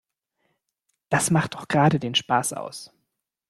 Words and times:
Das 1.09 1.29
macht 1.29 1.53
doch 1.53 1.67
gerade 1.67 1.99
den 1.99 2.15
Spaß 2.15 2.53
aus. 2.53 2.91